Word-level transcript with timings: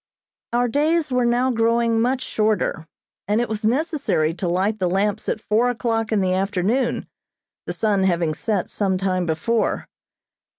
Our 0.51 0.67
days 0.67 1.11
were 1.11 1.27
now 1.27 1.51
growing 1.51 2.01
much 2.01 2.23
shorter, 2.23 2.87
and 3.27 3.39
it 3.39 3.47
was 3.47 3.63
necessary 3.63 4.33
to 4.33 4.47
light 4.47 4.79
the 4.79 4.89
lamps 4.89 5.29
at 5.29 5.39
four 5.39 5.69
o'clock 5.69 6.11
in 6.11 6.21
the 6.21 6.33
afternoon, 6.33 7.05
the 7.67 7.73
sun 7.73 8.01
having 8.05 8.33
set 8.33 8.67
some 8.67 8.97
time 8.97 9.27
before. 9.27 9.87